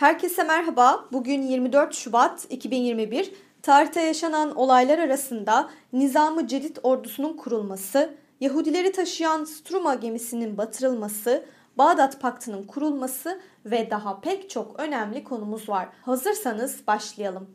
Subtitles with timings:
[0.00, 1.04] Herkese merhaba.
[1.12, 3.32] Bugün 24 Şubat 2021.
[3.62, 11.44] Tarihte yaşanan olaylar arasında Nizamı Cedid ordusunun kurulması, Yahudileri taşıyan Struma gemisinin batırılması,
[11.78, 15.88] Bağdat Paktı'nın kurulması ve daha pek çok önemli konumuz var.
[16.02, 17.50] Hazırsanız başlayalım.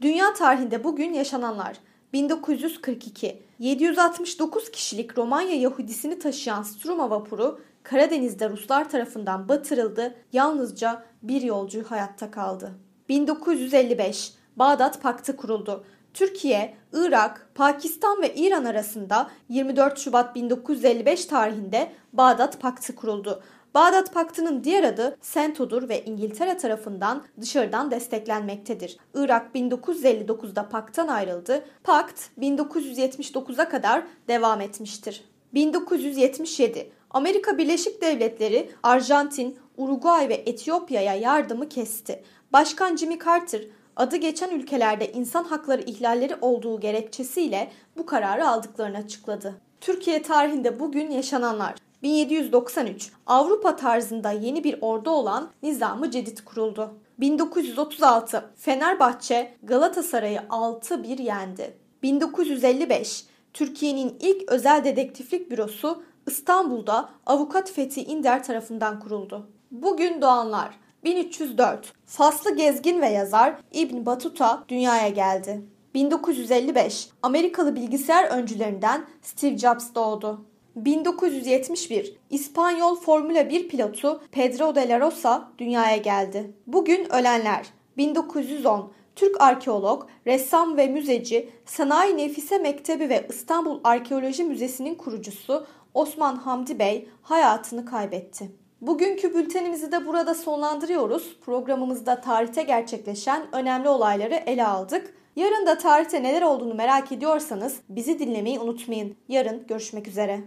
[0.00, 1.76] Dünya tarihinde bugün yaşananlar
[2.12, 10.14] 1942 769 kişilik Romanya Yahudisini taşıyan Struma vapuru Karadeniz'de Ruslar tarafından batırıldı.
[10.32, 12.72] Yalnızca bir yolcu hayatta kaldı.
[13.08, 15.84] 1955 Bağdat Paktı kuruldu.
[16.14, 23.42] Türkiye, Irak, Pakistan ve İran arasında 24 Şubat 1955 tarihinde Bağdat Paktı kuruldu.
[23.74, 28.96] Bağdat Paktı'nın diğer adı Sento'dur ve İngiltere tarafından dışarıdan desteklenmektedir.
[29.14, 31.64] Irak 1959'da paktan ayrıldı.
[31.84, 35.24] Pakt 1979'a kadar devam etmiştir.
[35.54, 42.22] 1977 Amerika Birleşik Devletleri Arjantin, Uruguay ve Etiyopya'ya yardımı kesti.
[42.52, 43.62] Başkan Jimmy Carter
[43.96, 49.54] adı geçen ülkelerde insan hakları ihlalleri olduğu gerekçesiyle bu kararı aldıklarını açıkladı.
[49.80, 56.94] Türkiye tarihinde bugün yaşananlar 1793 Avrupa tarzında yeni bir ordu olan Nizamı Cedid kuruldu.
[57.20, 61.76] 1936 Fenerbahçe Galatasaray'ı 6-1 yendi.
[62.02, 69.50] 1955 Türkiye'nin ilk özel dedektiflik bürosu İstanbul'da avukat Fethi İnder tarafından kuruldu.
[69.70, 75.62] Bugün doğanlar 1304 Faslı gezgin ve yazar İbn Batuta dünyaya geldi.
[75.94, 80.44] 1955 Amerikalı bilgisayar öncülerinden Steve Jobs doğdu.
[80.76, 86.52] 1971 İspanyol Formula 1 pilotu Pedro de la Rosa dünyaya geldi.
[86.66, 94.94] Bugün ölenler 1910 Türk arkeolog, ressam ve müzeci, Sanayi Nefise Mektebi ve İstanbul Arkeoloji Müzesi'nin
[94.94, 98.50] kurucusu Osman Hamdi Bey hayatını kaybetti.
[98.80, 101.36] Bugünkü bültenimizi de burada sonlandırıyoruz.
[101.44, 105.14] Programımızda tarihte gerçekleşen önemli olayları ele aldık.
[105.36, 109.16] Yarın da tarihte neler olduğunu merak ediyorsanız bizi dinlemeyi unutmayın.
[109.28, 110.40] Yarın görüşmek üzere.